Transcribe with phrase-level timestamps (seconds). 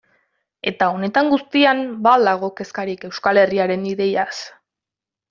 [0.69, 4.31] Eta honetan guztian ba al dago kezkarik Euskal Herriaren ideiaz?